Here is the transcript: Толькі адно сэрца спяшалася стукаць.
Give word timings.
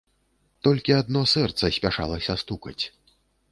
Толькі 0.67 0.95
адно 1.01 1.21
сэрца 1.33 1.71
спяшалася 1.77 2.39
стукаць. 2.43 2.79